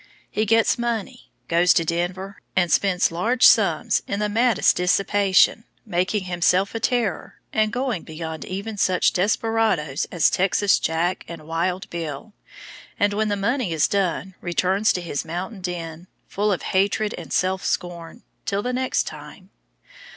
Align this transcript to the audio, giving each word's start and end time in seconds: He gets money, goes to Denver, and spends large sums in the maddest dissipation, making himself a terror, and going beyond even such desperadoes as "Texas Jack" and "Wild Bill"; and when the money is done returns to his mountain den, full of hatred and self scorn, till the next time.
He 0.31 0.47
gets 0.47 0.79
money, 0.79 1.29
goes 1.47 1.75
to 1.75 1.85
Denver, 1.85 2.41
and 2.55 2.71
spends 2.71 3.11
large 3.11 3.45
sums 3.45 4.01
in 4.07 4.19
the 4.19 4.29
maddest 4.29 4.75
dissipation, 4.77 5.63
making 5.85 6.23
himself 6.23 6.73
a 6.73 6.79
terror, 6.79 7.35
and 7.53 7.71
going 7.71 8.01
beyond 8.01 8.43
even 8.43 8.77
such 8.77 9.13
desperadoes 9.13 10.07
as 10.11 10.31
"Texas 10.31 10.79
Jack" 10.79 11.23
and 11.27 11.43
"Wild 11.45 11.87
Bill"; 11.91 12.33
and 12.99 13.13
when 13.13 13.27
the 13.27 13.35
money 13.37 13.71
is 13.71 13.87
done 13.87 14.33
returns 14.41 14.91
to 14.93 15.01
his 15.01 15.23
mountain 15.23 15.61
den, 15.61 16.07
full 16.27 16.51
of 16.51 16.63
hatred 16.73 17.13
and 17.15 17.31
self 17.31 17.63
scorn, 17.63 18.23
till 18.47 18.63
the 18.63 18.73
next 18.73 19.03
time. 19.03 19.51